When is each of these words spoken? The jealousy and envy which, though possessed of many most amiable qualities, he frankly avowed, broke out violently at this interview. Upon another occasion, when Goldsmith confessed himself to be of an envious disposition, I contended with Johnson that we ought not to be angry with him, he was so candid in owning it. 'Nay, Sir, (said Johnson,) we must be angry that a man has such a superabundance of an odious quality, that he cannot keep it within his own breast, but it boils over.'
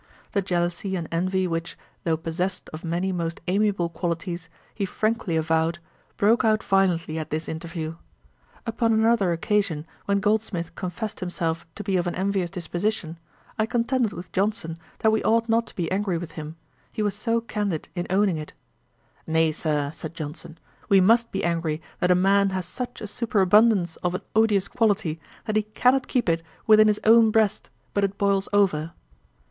The 0.31 0.41
jealousy 0.41 0.95
and 0.95 1.07
envy 1.11 1.45
which, 1.45 1.77
though 2.05 2.17
possessed 2.17 2.71
of 2.73 2.83
many 2.83 3.11
most 3.11 3.39
amiable 3.47 3.87
qualities, 3.87 4.49
he 4.73 4.83
frankly 4.83 5.35
avowed, 5.37 5.77
broke 6.17 6.43
out 6.43 6.63
violently 6.63 7.19
at 7.19 7.29
this 7.29 7.47
interview. 7.47 7.97
Upon 8.65 8.93
another 8.93 9.31
occasion, 9.31 9.85
when 10.05 10.19
Goldsmith 10.19 10.73
confessed 10.73 11.19
himself 11.19 11.67
to 11.75 11.83
be 11.83 11.97
of 11.97 12.07
an 12.07 12.15
envious 12.15 12.49
disposition, 12.49 13.19
I 13.59 13.67
contended 13.67 14.11
with 14.11 14.31
Johnson 14.31 14.79
that 14.97 15.11
we 15.11 15.21
ought 15.21 15.47
not 15.47 15.67
to 15.67 15.75
be 15.75 15.91
angry 15.91 16.17
with 16.17 16.31
him, 16.31 16.55
he 16.91 17.03
was 17.03 17.13
so 17.13 17.39
candid 17.39 17.87
in 17.93 18.07
owning 18.09 18.37
it. 18.39 18.53
'Nay, 19.27 19.51
Sir, 19.51 19.91
(said 19.93 20.15
Johnson,) 20.15 20.57
we 20.89 20.99
must 20.99 21.31
be 21.31 21.43
angry 21.43 21.79
that 21.99 22.09
a 22.09 22.15
man 22.15 22.49
has 22.49 22.65
such 22.65 23.01
a 23.01 23.05
superabundance 23.07 23.97
of 23.97 24.15
an 24.15 24.21
odious 24.35 24.67
quality, 24.67 25.19
that 25.45 25.55
he 25.57 25.61
cannot 25.61 26.07
keep 26.07 26.27
it 26.27 26.41
within 26.65 26.87
his 26.87 26.99
own 27.03 27.29
breast, 27.29 27.69
but 27.93 28.03
it 28.03 28.17
boils 28.17 28.49
over.' 28.51 28.93